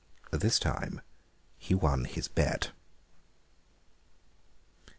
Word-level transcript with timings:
This 0.31 0.57
time 0.57 1.01
he 1.59 1.75
won 1.75 2.05
his 2.05 2.27
bet. 2.27 2.71